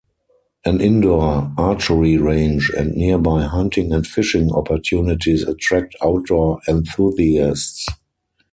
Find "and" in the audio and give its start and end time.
2.75-2.95, 3.93-4.07